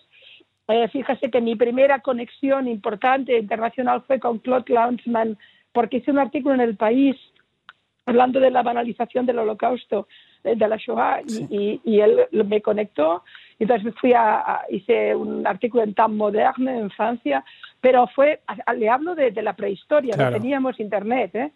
Eh, 0.69 0.89
fíjese 0.89 1.31
que 1.31 1.41
mi 1.41 1.57
primera 1.57 2.01
conexión 2.01 2.69
importante 2.69 3.39
internacional 3.39 4.03
fue 4.07 4.19
con 4.19 4.39
Claude 4.39 4.73
Lanzmann, 4.73 5.39
porque 5.73 5.99
hice 5.99 6.11
un 6.11 6.19
artículo 6.19 6.55
en 6.55 6.63
El 6.63 6.77
País 6.77 7.17
hablando 8.07 8.41
de 8.41 8.51
la 8.51 8.63
banalización 8.63 9.27
del 9.27 9.39
holocausto 9.39 10.09
de 10.43 10.69
la 10.69 10.77
Shoah 10.77 11.23
y, 11.27 11.81
y, 11.85 12.01
él 12.01 12.21
me 12.33 12.61
conectó. 12.61 13.25
Entonces 13.59 13.95
fui 13.99 14.13
a, 14.13 14.61
hice 14.69 15.15
un 15.15 15.47
artículo 15.47 15.83
en 15.83 15.95
Temps 15.95 16.15
Moderne 16.15 16.79
en 16.79 16.91
Francia, 16.91 17.43
pero 17.81 18.07
fue, 18.09 18.41
le 18.77 18.89
hablo 18.91 19.15
de, 19.15 19.31
la 19.43 19.55
prehistoria, 19.55 20.17
no 20.17 20.31
teníamos 20.31 20.79
internet, 20.81 21.35
¿eh? 21.35 21.53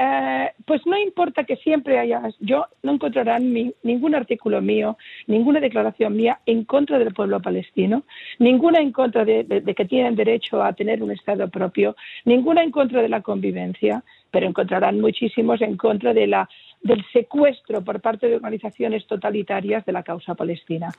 Eh, 0.00 0.52
pues 0.64 0.86
no 0.86 0.96
importa 0.96 1.42
que 1.42 1.56
siempre 1.56 1.98
haya, 1.98 2.22
yo 2.38 2.66
no 2.84 2.92
encontrarán 2.92 3.52
ningún 3.82 4.14
artículo 4.14 4.62
mío, 4.62 4.96
ninguna 5.26 5.58
declaración 5.58 6.14
mía 6.14 6.38
en 6.46 6.64
contra 6.64 7.00
del 7.00 7.12
pueblo 7.12 7.42
palestino, 7.42 8.04
ninguna 8.38 8.78
en 8.78 8.92
contra 8.92 9.24
de, 9.24 9.74
que 9.76 9.84
tienen 9.86 10.14
derecho 10.14 10.62
a 10.62 10.72
tener 10.72 11.02
un 11.02 11.10
Estado 11.10 11.48
propio, 11.48 11.96
ninguna 12.24 12.62
en 12.62 12.70
contra 12.70 13.02
de 13.02 13.08
la 13.08 13.22
convivencia, 13.22 14.04
pero 14.30 14.46
encontrarán 14.46 15.00
muchísimos 15.00 15.60
en 15.62 15.76
contra 15.76 16.14
de 16.14 16.28
la, 16.28 16.48
del 16.80 17.04
secuestro 17.12 17.82
por 17.82 18.00
parte 18.00 18.28
de 18.28 18.36
organizaciones 18.36 19.04
totalitarias 19.04 19.84
de 19.84 19.92
la 19.92 20.04
causa 20.04 20.36
palestina. 20.36 20.92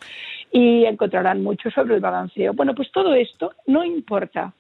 Y 0.52 0.84
encontrarán 0.84 1.42
mucho 1.42 1.72
sobre 1.72 1.96
el 1.96 2.02
balanceo. 2.02 2.52
Bueno, 2.54 2.76
pues 2.76 2.92
todo 2.92 3.14
esto 3.14 3.54
no 3.66 3.86
importa, 3.86 4.54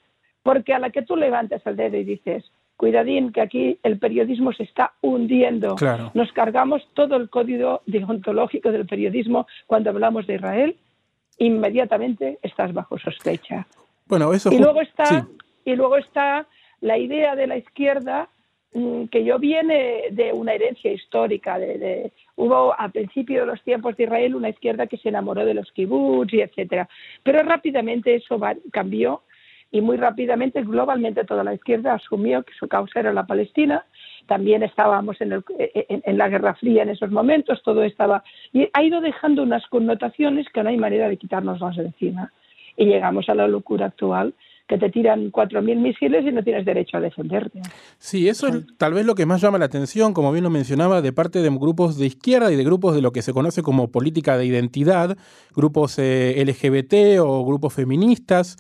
porque 0.44 0.74
a 0.74 0.80
la 0.80 0.92
que 0.92 1.02
tú 1.02 1.18
levantas 1.18 1.62
el 1.66 1.76
dedo 1.76 1.98
y 1.98 2.06
dices, 2.06 2.50
cuidadín, 2.80 3.34
que 3.34 3.42
aquí 3.42 3.78
el 3.84 4.00
periodismo 4.00 4.54
se 4.54 4.64
está 4.64 4.94
hundiendo. 5.02 5.76
Nos 6.14 6.32
cargamos 6.32 6.82
todo 6.94 7.18
el 7.18 7.30
código 7.30 7.82
deontológico 7.86 8.72
del 8.72 8.86
periodismo 8.86 9.48
cuando 9.68 9.90
hablamos 9.90 10.26
de 10.28 10.36
Israel, 10.36 10.78
inmediatamente 11.40 12.40
estás 12.42 12.74
bajo 12.74 12.98
sospecha. 12.98 13.68
Bueno, 14.08 14.34
eso 14.34 14.50
y 14.50 14.60
luego 14.60 14.80
está 14.80 15.28
y 15.66 15.76
luego 15.76 15.98
está 15.98 16.48
la 16.80 16.98
idea 16.98 17.36
de 17.36 17.48
la 17.48 17.58
izquierda 17.58 18.30
mm, 18.74 19.08
que 19.08 19.26
yo 19.26 19.40
viene 19.40 20.04
de 20.12 20.32
una 20.32 20.54
herencia 20.54 20.90
histórica 20.94 21.60
de, 21.60 22.14
hubo 22.38 22.74
a 22.80 22.88
principio 22.88 23.42
de 23.42 23.48
los 23.48 23.62
tiempos 23.62 23.98
de 23.98 24.04
Israel 24.06 24.36
una 24.36 24.50
izquierda 24.50 24.88
que 24.88 24.98
se 24.98 25.10
enamoró 25.10 25.44
de 25.44 25.54
los 25.54 25.70
kibbutz 25.74 26.34
y 26.34 26.42
etcétera 26.42 26.88
pero 27.24 27.44
rápidamente 27.44 28.16
eso 28.16 28.40
cambió 28.72 29.22
y 29.72 29.82
muy 29.82 29.98
rápidamente, 29.98 30.64
globalmente, 30.64 31.26
toda 31.26 31.44
la 31.44 31.54
izquierda 31.54 31.94
asumió 31.94 32.44
que 32.44 32.54
su 32.54 32.68
causa 32.68 33.00
era 33.00 33.14
la 33.14 33.28
Palestina. 33.28 33.86
También 34.26 34.64
estábamos 34.64 35.20
en, 35.22 35.44
en, 35.58 36.18
la 36.18 36.30
Guerra 36.30 36.56
Fría 36.56 36.84
en 36.84 36.90
esos 36.90 37.12
momentos, 37.12 37.62
todo 37.64 37.84
estaba. 37.84 38.24
Y 38.52 38.68
ha 38.74 38.84
ido 38.84 39.00
dejando 39.02 39.44
unas 39.44 39.66
connotaciones 39.68 40.48
que 40.54 40.64
no 40.64 40.70
hay 40.70 40.78
manera 40.78 41.08
de 41.08 41.18
quitarnos 41.18 41.60
de 41.76 41.84
encima. 41.84 42.32
Y 42.78 42.86
llegamos 42.86 43.30
a 43.30 43.36
la 43.36 43.48
locura 43.48 43.88
actual 43.88 44.34
que 44.68 44.78
te 44.78 44.90
tiran 44.92 45.32
4.000 45.32 45.78
misiles 45.78 46.24
y 46.26 46.32
no 46.32 46.44
tienes 46.44 46.64
derecho 46.64 46.98
a 46.98 47.00
defenderte. 47.00 47.60
Sí, 47.98 48.30
eso 48.30 48.48
es 48.48 48.68
tal 48.78 48.94
vez 48.94 49.04
lo 49.04 49.16
que 49.16 49.26
más 49.26 49.42
llama 49.42 49.58
la 49.58 49.66
atención, 49.66 50.14
como 50.14 50.32
bien 50.32 50.44
lo 50.44 50.52
mencionaba, 50.52 51.02
de 51.02 51.12
parte 51.12 51.42
de 51.42 51.50
grupos 51.50 51.98
de 51.98 52.06
izquierda 52.06 52.52
y 52.52 52.56
de 52.56 52.64
grupos 52.64 52.94
de 52.94 53.02
lo 53.02 53.12
que 53.12 53.24
se 53.24 53.34
conoce 53.34 53.64
como 53.64 53.92
política 53.92 54.38
de 54.38 54.46
identidad, 54.46 55.18
grupos 55.56 55.98
eh, 55.98 56.36
LGBT 56.46 57.20
o 57.20 57.44
grupos 57.44 57.74
feministas 57.74 58.58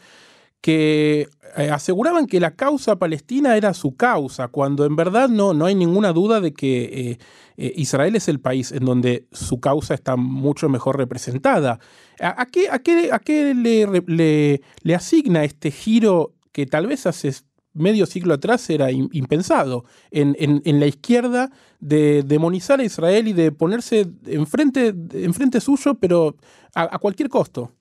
que 0.61 1.29
eh, 1.57 1.69
aseguraban 1.71 2.27
que 2.27 2.39
la 2.39 2.55
causa 2.55 2.97
palestina 2.97 3.55
era 3.55 3.73
su 3.73 3.95
causa, 3.95 4.49
cuando 4.49 4.85
en 4.85 4.95
verdad 4.95 5.29
no, 5.29 5.53
no 5.53 5.65
hay 5.65 5.75
ninguna 5.75 6.11
duda 6.11 6.41
de 6.41 6.53
que 6.53 6.83
eh, 6.83 7.17
eh, 7.57 7.73
Israel 7.77 8.15
es 8.15 8.27
el 8.27 8.39
país 8.39 8.71
en 8.71 8.85
donde 8.85 9.27
su 9.31 9.59
causa 9.59 9.93
está 9.93 10.15
mucho 10.15 10.67
mejor 10.69 10.97
representada. 10.97 11.79
¿A, 12.19 12.45
qué, 12.47 12.69
a 12.69 12.79
qué, 12.79 13.09
a 13.13 13.19
qué 13.19 13.55
le, 13.55 14.61
le, 14.83 14.95
asigna 14.95 15.45
este 15.45 15.71
giro 15.71 16.33
que 16.51 16.65
tal 16.65 16.87
vez 16.87 17.05
hace 17.05 17.33
medio 17.73 18.05
siglo 18.05 18.33
atrás 18.33 18.69
era 18.69 18.91
impensado 18.91 19.85
en, 20.11 20.35
en, 20.37 20.79
la 20.81 20.87
izquierda 20.87 21.49
de 21.79 22.23
demonizar 22.23 22.81
a 22.81 22.83
Israel 22.83 23.29
y 23.29 23.33
de 23.33 23.53
ponerse 23.53 24.05
enfrente, 24.25 24.93
enfrente 25.13 25.61
suyo, 25.61 25.95
pero 25.95 26.35
a 26.73 26.99
cualquier 26.99 27.29
costo? 27.29 27.71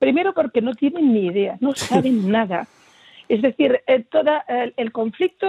Primero 0.00 0.32
porque 0.32 0.62
no 0.62 0.74
tienen 0.74 1.12
ni 1.12 1.26
idea, 1.26 1.58
no 1.60 1.74
saben 1.74 2.30
nada. 2.30 2.66
Es 3.28 3.42
decir, 3.42 3.80
eh, 3.86 4.02
toda, 4.10 4.44
el, 4.76 4.90
conflicto 4.92 5.46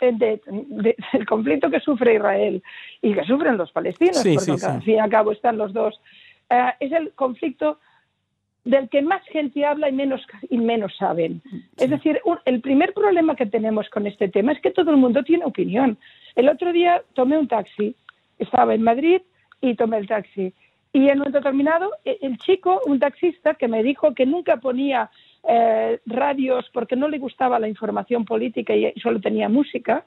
el 0.00 1.26
conflicto 1.26 1.70
que 1.70 1.80
sufre 1.80 2.14
Israel 2.14 2.62
y 3.02 3.12
que 3.12 3.24
sufren 3.24 3.58
los 3.58 3.70
palestinos, 3.72 4.24
porque 4.24 4.66
al 4.66 4.82
fin 4.82 4.94
y 4.94 4.98
al 4.98 5.10
cabo 5.10 5.32
están 5.32 5.58
los 5.58 5.74
dos, 5.74 6.00
eh, 6.48 6.70
es 6.80 6.92
el 6.92 7.12
conflicto 7.12 7.78
del 8.64 8.88
que 8.88 9.02
más 9.02 9.22
gente 9.26 9.66
habla 9.66 9.90
y 9.90 9.92
menos, 9.92 10.22
y 10.48 10.56
menos 10.56 10.96
saben. 10.96 11.42
Es 11.76 11.90
decir, 11.90 12.22
el 12.46 12.60
primer 12.62 12.94
problema 12.94 13.36
que 13.36 13.44
tenemos 13.44 13.90
con 13.90 14.06
este 14.06 14.30
tema 14.30 14.52
es 14.52 14.60
que 14.62 14.70
todo 14.70 14.90
el 14.90 14.96
mundo 14.96 15.22
tiene 15.22 15.44
opinión. 15.44 15.98
El 16.34 16.48
otro 16.48 16.72
día 16.72 17.02
tomé 17.12 17.36
un 17.36 17.48
taxi, 17.48 17.94
estaba 18.38 18.74
en 18.74 18.82
Madrid 18.82 19.20
y 19.60 19.74
tomé 19.74 19.98
el 19.98 20.08
taxi 20.08 20.54
y 20.94 21.08
en 21.08 21.20
un 21.20 21.32
determinado, 21.32 21.90
e, 22.04 22.18
el 22.22 22.38
chico, 22.38 22.80
un 22.86 23.00
taxista, 23.00 23.54
que 23.54 23.66
me 23.66 23.82
dijo 23.82 24.14
que 24.14 24.24
nunca 24.24 24.58
ponía 24.58 25.10
eh, 25.46 25.98
radios 26.06 26.70
porque 26.72 26.94
no 26.94 27.08
le 27.08 27.18
gustaba 27.18 27.58
la 27.58 27.68
información 27.68 28.24
política 28.24 28.74
y 28.74 28.92
solo 29.00 29.20
tenía 29.20 29.48
música, 29.48 30.06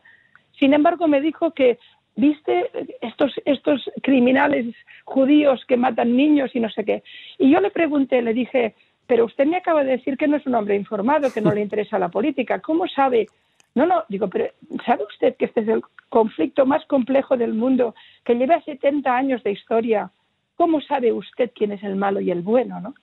sin 0.58 0.74
embargo 0.74 1.08
me 1.10 1.20
dijo 1.20 1.52
que, 1.52 1.78
viste, 2.16 2.72
estos, 3.02 3.34
estos 3.44 3.92
criminales 4.02 4.74
judíos 5.04 5.66
que 5.68 5.76
matan 5.76 6.16
niños 6.16 6.52
y 6.56 6.62
no 6.62 6.70
sé 6.70 6.86
qué. 6.86 7.04
Y 7.38 7.52
yo 7.52 7.60
le 7.60 7.70
pregunté, 7.70 8.22
le 8.22 8.34
dije, 8.34 8.74
pero 9.08 9.26
usted 9.26 9.46
me 9.46 9.58
acaba 9.58 9.84
de 9.84 9.92
decir 9.92 10.18
que 10.18 10.30
no 10.30 10.38
es 10.38 10.48
un 10.48 10.56
hombre 10.56 10.78
informado, 10.78 11.34
que 11.34 11.42
no 11.42 11.54
le 11.54 11.62
interesa 11.68 12.00
la 12.00 12.08
política. 12.08 12.62
¿Cómo 12.62 12.88
sabe? 12.88 13.28
No, 13.76 13.86
no, 13.86 14.06
digo, 14.08 14.30
pero 14.30 14.46
¿sabe 14.86 15.04
usted 15.04 15.36
que 15.36 15.46
este 15.46 15.60
es 15.62 15.68
el 15.68 15.82
conflicto 16.08 16.66
más 16.66 16.86
complejo 16.86 17.36
del 17.36 17.54
mundo, 17.54 17.94
que 18.24 18.36
lleva 18.36 18.62
70 18.62 19.14
años 19.14 19.44
de 19.44 19.52
historia? 19.52 20.10
¿Cómo 20.58 20.82
sabe 20.82 21.14
usted 21.14 21.52
quién 21.56 21.72
es 21.72 21.84
el 21.84 21.96
malo 21.96 22.20
y 22.20 22.32
el 22.32 22.42
bueno? 22.42 22.82
¿no? 22.82 22.94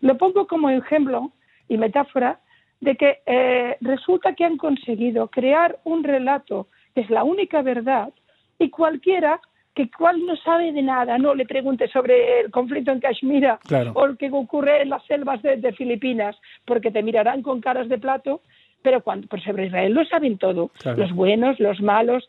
Lo 0.00 0.18
pongo 0.18 0.46
como 0.46 0.68
ejemplo 0.70 1.32
y 1.68 1.78
metáfora 1.78 2.40
de 2.80 2.96
que 2.96 3.18
eh, 3.26 3.76
resulta 3.80 4.34
que 4.34 4.44
han 4.44 4.58
conseguido 4.58 5.28
crear 5.28 5.78
un 5.84 6.04
relato 6.04 6.68
que 6.94 7.00
es 7.02 7.10
la 7.10 7.24
única 7.24 7.62
verdad 7.62 8.12
y 8.58 8.70
cualquiera 8.70 9.40
que 9.74 9.90
cual 9.90 10.24
no 10.24 10.34
sabe 10.36 10.72
de 10.72 10.80
nada, 10.80 11.18
no 11.18 11.34
le 11.34 11.44
pregunte 11.44 11.86
sobre 11.88 12.40
el 12.40 12.50
conflicto 12.50 12.92
en 12.92 13.00
Kashmir 13.00 13.46
o 13.92 14.06
lo 14.06 14.16
que 14.16 14.30
ocurre 14.32 14.80
en 14.80 14.88
las 14.88 15.04
selvas 15.04 15.42
de, 15.42 15.72
Filipinas, 15.74 16.34
porque 16.64 16.90
te 16.90 17.02
mirarán 17.02 17.42
con 17.42 17.60
caras 17.60 17.86
de 17.90 17.98
plato, 17.98 18.40
pero 18.80 19.02
cuando, 19.02 19.26
por 19.26 19.42
sobre 19.42 19.66
Israel 19.66 19.92
lo 19.92 20.06
saben 20.06 20.38
todo, 20.38 20.70
los 20.96 21.12
buenos, 21.12 21.60
los 21.60 21.82
malos, 21.82 22.26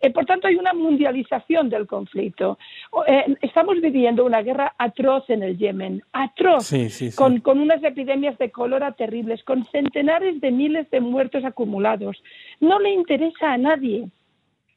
eh, 0.00 0.10
por 0.10 0.26
tanto, 0.26 0.46
hay 0.46 0.56
una 0.56 0.72
mundialización 0.72 1.68
del 1.68 1.86
conflicto. 1.86 2.58
Eh, 3.06 3.36
estamos 3.42 3.80
viviendo 3.80 4.24
una 4.24 4.42
guerra 4.42 4.74
atroz 4.78 5.28
en 5.30 5.42
el 5.42 5.56
Yemen, 5.56 6.02
atroz, 6.12 6.70
Con, 7.14 7.58
unas 7.58 7.82
epidemias 7.82 8.36
de 8.38 8.50
cólera 8.50 8.92
terribles, 8.92 9.42
con 9.44 9.64
centenares 9.66 10.40
de 10.40 10.50
miles 10.50 10.90
de 10.90 11.00
muertos 11.00 11.44
acumulados. 11.44 12.22
No 12.60 12.78
le 12.78 12.90
interesa 12.90 13.52
a 13.52 13.58
nadie, 13.58 14.08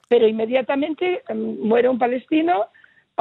pero 0.08 0.28
inmediatamente 0.28 1.22
em, 1.28 1.60
muere 1.60 1.90
un 1.90 2.00
palestino 2.00 2.68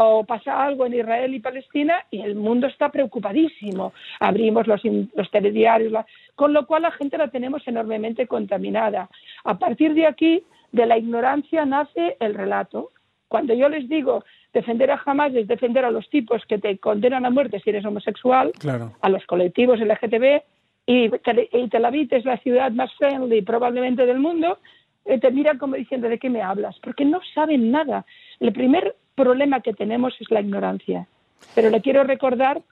o 0.01 0.23
pasa 0.25 0.63
algo 0.63 0.87
en 0.87 0.95
Israel 0.95 1.35
y 1.35 1.41
Palestina 1.41 2.05
y 2.09 2.21
el 2.21 2.37
mundo 2.37 2.69
está 2.69 2.89
preocupadísimo. 2.91 3.93
Abrimos 4.21 4.69
los, 4.69 4.81
los 4.85 5.31
telediarios, 5.33 5.93
con 6.37 6.53
lo 6.53 6.67
cual 6.69 6.83
la 6.83 6.93
gente 6.93 7.19
la 7.19 7.29
tenemos 7.29 7.67
enormemente 7.67 8.29
contaminada. 8.29 9.11
A 9.43 9.59
partir 9.59 9.95
de 9.95 10.07
aquí, 10.07 10.45
de 10.73 10.87
la 10.87 10.99
ignorancia 10.99 11.65
nace 11.65 12.17
el 12.21 12.35
relato. 12.35 12.91
Cuando 13.29 13.55
yo 13.55 13.69
les 13.69 13.89
digo 13.89 14.25
defender 14.53 14.91
a 14.91 15.01
Hamas 15.05 15.35
es 15.35 15.47
defender 15.47 15.85
a 15.85 15.91
los 15.91 16.09
tipos 16.09 16.45
que 16.47 16.59
te 16.59 16.79
condenan 16.79 17.27
a 17.27 17.31
muerte 17.31 17.61
si 17.61 17.71
eres 17.71 17.85
homosexual, 17.85 18.53
a 19.01 19.09
los 19.09 19.25
colectivos 19.27 19.81
LGTB, 19.81 20.43
y, 20.87 21.11
y 21.53 21.69
Tel 21.69 21.85
Aviv 21.85 22.09
es 22.13 22.25
la 22.25 22.39
ciudad 22.39 22.73
más 22.73 22.91
friendly 22.95 23.43
probablemente 23.43 24.07
del 24.07 24.21
mundo, 24.21 24.59
eh, 25.05 25.19
te 25.19 25.31
miran 25.31 25.59
como 25.59 25.77
diciendo 25.77 26.09
de 26.09 26.19
qué 26.19 26.31
me 26.31 26.43
hablas, 26.43 26.79
porque 26.83 27.05
no 27.05 27.21
saben 27.35 27.71
nada. 27.71 28.07
El 28.41 28.53
primer 28.53 28.97
problema 29.15 29.61
que 29.61 29.75
tenemos 29.75 30.15
es 30.21 30.31
la 30.31 30.41
ignorancia. 30.41 31.07
Pero 31.55 31.71
le 31.71 31.83
quiero 31.83 32.05
recordar 32.05 32.63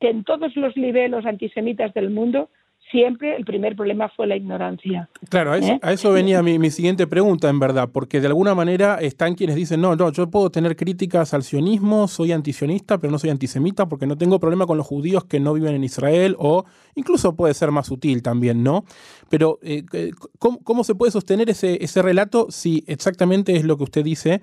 que 0.00 0.10
en 0.10 0.24
todos 0.24 0.56
los 0.56 0.76
niveles 0.76 1.26
antisemitas 1.26 1.92
del 1.94 2.10
mundo 2.10 2.48
siempre 2.90 3.36
el 3.36 3.44
primer 3.44 3.74
problema 3.74 4.08
fue 4.14 4.26
la 4.26 4.36
ignorancia. 4.36 5.08
Claro, 5.28 5.52
a 5.52 5.58
eso, 5.92 6.10
¿Eh? 6.10 6.14
venía 6.14 6.42
mi, 6.42 6.70
siguiente 6.70 7.06
pregunta, 7.06 7.48
en 7.48 7.58
verdad, 7.58 7.90
porque 7.92 8.20
de 8.20 8.28
alguna 8.28 8.54
manera 8.54 8.96
están 9.00 9.34
quienes 9.34 9.56
dicen, 9.56 9.80
no, 9.80 9.96
no, 9.96 10.12
yo 10.12 10.30
puedo 10.30 10.50
tener 10.50 10.76
críticas 10.76 11.34
al 11.34 11.42
sionismo, 11.42 12.08
soy 12.08 12.32
antisionista, 12.32 12.98
pero 12.98 13.10
no 13.10 13.18
soy 13.18 13.30
antisemita 13.30 13.86
porque 13.88 14.06
no 14.06 14.16
tengo 14.16 14.38
problema 14.38 14.66
con 14.66 14.76
los 14.76 14.86
judíos 14.86 15.24
que 15.24 15.40
no 15.40 15.52
viven 15.54 15.74
en 15.74 15.84
Israel, 15.84 16.36
o 16.38 16.64
incluso 16.94 17.34
puede 17.34 17.54
ser 17.54 17.70
más 17.70 17.86
sutil 17.86 18.22
también, 18.22 18.62
¿no? 18.62 18.84
Pero, 19.28 19.58
eh, 19.62 19.84
eh, 19.92 20.12
¿cómo, 20.38 20.84
se 20.84 20.94
puede 20.94 21.12
sostener 21.12 21.50
ese, 21.50 21.82
ese 21.82 22.02
relato 22.02 22.46
si 22.50 22.84
exactamente 22.86 23.56
es 23.56 23.64
lo 23.64 23.76
que 23.76 23.84
usted 23.84 24.04
dice? 24.04 24.40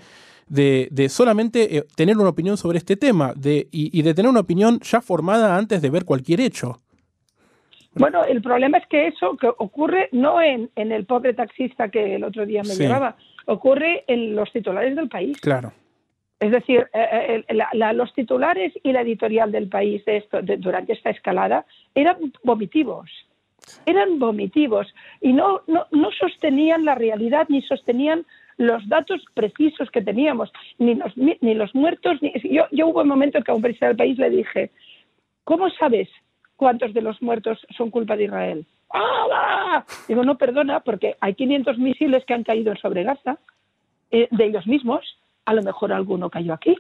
De, 0.48 1.08
solamente 1.10 1.86
tener 1.96 2.18
una 2.18 2.30
opinión 2.30 2.58
sobre 2.58 2.78
este 2.78 2.98
tema 2.98 3.34
de, 3.36 3.70
y 3.72 4.02
de 4.02 4.14
tener 4.14 4.30
una 4.30 4.42
opinión 4.42 4.80
ya 4.82 5.02
formada 5.02 5.58
antes 5.58 5.82
de 5.82 5.90
ver 5.90 6.04
cualquier 6.04 6.42
hecho. 6.42 6.83
Bueno, 7.96 8.24
el 8.24 8.42
problema 8.42 8.80
es 8.80 8.88
que 8.88 9.08
eso 9.08 9.38
que 9.38 9.48
ocurre 9.48 10.10
no 10.12 10.42
en, 10.42 10.70
el 10.76 11.06
pobre 11.06 11.34
taxista 11.34 11.90
que 11.90 12.16
el 12.16 12.24
otro 12.24 12.46
día 12.46 12.62
me 12.64 12.76
llevaba, 12.76 13.16
ocurre 13.46 14.04
en 14.08 14.36
los 14.36 14.52
titulares 14.52 14.96
del 14.96 15.10
país. 15.10 15.40
Claro. 15.40 15.72
Es 16.40 16.52
decir, 16.52 16.88
eh, 16.94 17.44
eh, 17.48 17.94
los 17.94 18.14
titulares 18.14 18.74
y 18.84 18.92
la 18.92 19.02
editorial 19.02 19.52
del 19.52 19.70
país 19.70 20.04
de 20.06 20.18
esto, 20.18 20.42
durante 20.42 20.94
esta 20.94 21.12
escalada 21.12 21.66
eran 21.94 22.18
vomitivos. 22.44 23.10
Eran 23.86 24.20
vomitivos 24.20 24.94
y 25.22 25.32
no, 25.32 25.62
no, 25.68 25.86
no 25.92 26.12
sostenían 26.12 26.84
la 26.84 26.96
realidad 26.96 27.46
ni 27.48 27.62
sostenían 27.62 28.26
los 28.58 28.88
datos 28.90 29.24
precisos 29.34 29.90
que 29.90 30.02
teníamos, 30.02 30.52
ni 30.80 30.96
los, 30.96 31.16
ni 31.16 31.54
los 31.54 31.74
muertos. 31.74 32.22
Ni, 32.22 32.34
yo, 32.44 32.66
yo 32.72 32.88
hubo 32.88 33.02
un 33.02 33.08
momento 33.08 33.42
que 33.42 33.52
a 33.52 33.56
un 33.56 33.62
presidente 33.62 33.88
del 33.88 33.98
país 33.98 34.18
le 34.18 34.30
dije, 34.30 34.72
¿cómo 35.46 35.70
sabes 35.70 36.10
cuántos 36.56 36.94
de 36.94 37.02
los 37.02 37.22
muertos 37.22 37.66
son 37.78 37.90
culpa 37.90 38.16
de 38.16 38.26
Israel? 38.26 38.66
¡Ah! 38.94 39.86
Digo, 40.08 40.24
no, 40.24 40.38
perdona, 40.38 40.82
porque 40.82 41.16
hay 41.20 41.34
500 41.34 41.78
misiles 41.78 42.24
que 42.26 42.34
han 42.34 42.44
caído 42.44 42.76
sobre 42.76 43.04
Gaza, 43.04 43.38
eh, 44.12 44.28
de 44.30 44.46
ellos 44.46 44.68
mismos, 44.68 45.18
a 45.46 45.54
lo 45.54 45.64
mejor 45.64 45.92
alguno 45.92 46.30
cayó 46.30 46.54
aquí. 46.54 46.78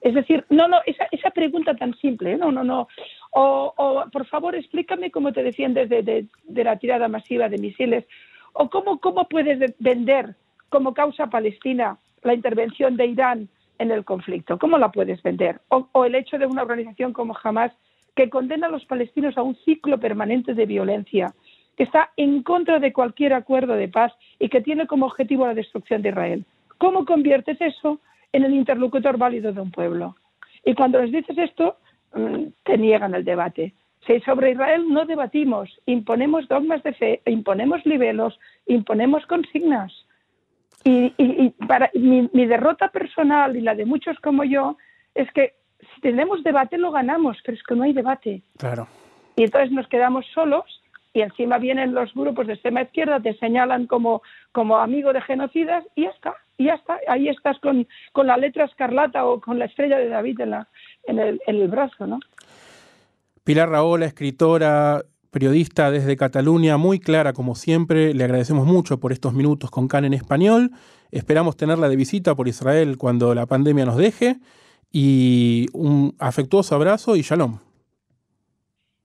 Es 0.00 0.14
decir, 0.14 0.44
no, 0.48 0.68
no, 0.68 0.78
esa, 0.86 1.06
esa 1.10 1.30
pregunta 1.30 1.74
tan 1.74 1.94
simple, 1.96 2.32
¿eh? 2.32 2.36
no, 2.36 2.50
no, 2.50 2.64
no. 2.64 2.88
O, 3.30 3.74
o, 3.76 4.04
por 4.10 4.26
favor, 4.26 4.54
explícame 4.54 5.10
cómo 5.10 5.32
te 5.32 5.42
defiendes 5.42 5.88
de, 5.88 6.02
de, 6.02 6.26
de, 6.44 6.64
la 6.64 6.76
tirada 6.78 7.08
masiva 7.08 7.48
de 7.48 7.58
misiles, 7.58 8.06
o 8.52 8.70
cómo, 8.70 9.00
cómo 9.00 9.28
puedes 9.28 9.74
vender 9.78 10.34
como 10.70 10.94
causa 10.94 11.26
palestina 11.26 11.98
la 12.22 12.34
intervención 12.34 12.96
de 12.96 13.06
Irán 13.06 13.48
en 13.78 13.90
el 13.90 14.04
conflicto. 14.04 14.58
¿Cómo 14.58 14.78
la 14.78 14.90
puedes 14.90 15.22
vender? 15.22 15.60
O, 15.68 15.88
o 15.92 16.04
el 16.04 16.14
hecho 16.14 16.38
de 16.38 16.46
una 16.46 16.62
organización 16.62 17.12
como 17.12 17.36
Hamas 17.42 17.72
que 18.16 18.30
condena 18.30 18.66
a 18.66 18.70
los 18.70 18.84
palestinos 18.86 19.36
a 19.36 19.42
un 19.42 19.54
ciclo 19.56 20.00
permanente 20.00 20.54
de 20.54 20.66
violencia, 20.66 21.34
que 21.76 21.84
está 21.84 22.10
en 22.16 22.42
contra 22.42 22.80
de 22.80 22.92
cualquier 22.92 23.34
acuerdo 23.34 23.74
de 23.74 23.88
paz 23.88 24.12
y 24.38 24.48
que 24.48 24.62
tiene 24.62 24.86
como 24.86 25.06
objetivo 25.06 25.46
la 25.46 25.54
destrucción 25.54 26.00
de 26.00 26.08
Israel. 26.08 26.44
¿Cómo 26.78 27.04
conviertes 27.04 27.60
eso 27.60 28.00
en 28.32 28.44
el 28.44 28.54
interlocutor 28.54 29.18
válido 29.18 29.52
de 29.52 29.60
un 29.60 29.70
pueblo? 29.70 30.16
Y 30.64 30.74
cuando 30.74 31.00
les 31.00 31.12
dices 31.12 31.36
esto, 31.36 31.76
mm, 32.14 32.46
te 32.64 32.78
niegan 32.78 33.14
el 33.14 33.24
debate. 33.24 33.74
Si 34.06 34.20
sobre 34.20 34.52
Israel 34.52 34.86
no 34.88 35.04
debatimos, 35.04 35.68
imponemos 35.84 36.48
dogmas 36.48 36.82
de 36.84 36.94
fe, 36.94 37.20
imponemos 37.26 37.84
libelos, 37.84 38.38
imponemos 38.66 39.26
consignas. 39.26 39.92
Y, 40.84 41.10
para 41.66 41.90
mi, 41.94 42.30
mi, 42.32 42.46
derrota 42.46 42.88
personal 42.88 43.56
y 43.56 43.60
la 43.60 43.74
de 43.74 43.84
muchos 43.84 44.16
como 44.20 44.44
yo 44.44 44.76
es 45.16 45.28
que 45.32 45.54
si 45.96 46.00
tenemos 46.02 46.44
debate 46.44 46.78
lo 46.78 46.92
ganamos, 46.92 47.38
pero 47.44 47.56
es 47.56 47.62
que 47.64 47.74
no 47.74 47.82
hay 47.82 47.92
debate. 47.92 48.42
Claro. 48.58 48.86
Y 49.34 49.44
entonces 49.44 49.72
nos 49.72 49.88
quedamos 49.88 50.24
solos 50.32 50.64
y 51.12 51.22
encima 51.22 51.58
vienen 51.58 51.94
los 51.94 52.12
grupos 52.14 52.46
de 52.46 52.52
extrema 52.52 52.82
izquierda, 52.82 53.20
te 53.20 53.34
señalan 53.38 53.86
como, 53.86 54.22
como 54.52 54.76
amigo 54.76 55.12
de 55.12 55.22
genocidas 55.22 55.82
y 55.94 56.02
ya 56.02 56.10
está, 56.10 56.34
y 56.58 56.66
ya 56.66 56.74
está. 56.74 56.98
Ahí 57.08 57.28
estás 57.28 57.58
con, 57.60 57.88
con 58.12 58.26
la 58.26 58.36
letra 58.36 58.66
escarlata 58.66 59.24
o 59.24 59.40
con 59.40 59.58
la 59.58 59.64
estrella 59.64 59.96
de 59.96 60.08
David 60.08 60.40
en, 60.40 60.50
la, 60.50 60.68
en, 61.04 61.18
el, 61.18 61.40
en 61.46 61.56
el 61.56 61.68
brazo, 61.68 62.06
¿no? 62.06 62.20
Pilar 63.44 63.70
Raola, 63.70 64.06
escritora, 64.06 65.02
periodista 65.30 65.90
desde 65.90 66.16
Cataluña, 66.16 66.76
muy 66.76 67.00
clara 67.00 67.32
como 67.32 67.54
siempre. 67.54 68.12
Le 68.12 68.24
agradecemos 68.24 68.66
mucho 68.66 69.00
por 69.00 69.12
estos 69.12 69.32
minutos 69.32 69.70
con 69.70 69.88
CAN 69.88 70.04
en 70.04 70.14
español. 70.14 70.70
Esperamos 71.10 71.56
tenerla 71.56 71.88
de 71.88 71.96
visita 71.96 72.34
por 72.34 72.48
Israel 72.48 72.98
cuando 72.98 73.34
la 73.34 73.46
pandemia 73.46 73.86
nos 73.86 73.96
deje. 73.96 74.36
Y 74.92 75.66
un 75.72 76.14
afectuoso 76.18 76.74
abrazo 76.74 77.16
y 77.16 77.22
shalom. 77.22 77.58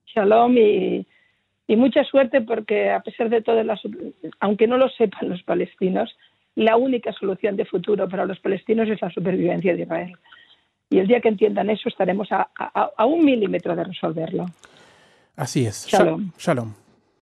Shalom 0.05 0.57
y 0.57 1.05
y 1.71 1.77
mucha 1.77 2.03
suerte 2.03 2.41
porque 2.41 2.91
a 2.91 3.00
pesar 3.00 3.29
de 3.29 3.41
todo, 3.41 3.61
aunque 4.41 4.67
no 4.67 4.75
lo 4.75 4.89
sepan 4.89 5.29
los 5.29 5.41
palestinos, 5.43 6.13
la 6.53 6.75
única 6.75 7.13
solución 7.13 7.55
de 7.55 7.63
futuro 7.63 8.09
para 8.09 8.25
los 8.25 8.41
palestinos 8.41 8.89
es 8.89 9.01
la 9.01 9.09
supervivencia 9.09 9.73
de 9.73 9.83
Israel. 9.83 10.17
Y 10.89 11.00
el 11.00 11.07
día 11.07 11.21
que 11.21 11.29
entiendan 11.29 11.69
eso 11.69 11.88
estaremos 11.88 12.29
a, 12.33 12.50
a 12.57 13.05
un 13.05 13.23
milímetro 13.23 13.73
de 13.73 13.85
resolverlo. 13.85 14.47
Así 15.37 15.65
es. 15.65 15.87
Shalom. 15.87 16.33
Shalom. 16.37 16.74